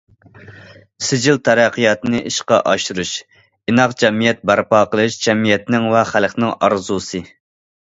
[1.07, 7.25] سىجىل تەرەققىياتنى ئىشقا ئاشۇرۇش، ئىناق جەمئىيەت بەرپا قىلىش جەمئىيەتنىڭ ۋە خەلقنىڭ ئارزۇسى.